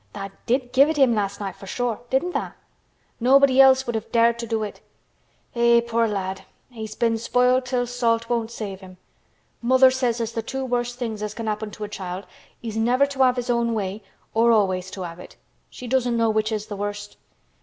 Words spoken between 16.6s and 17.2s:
th' worst.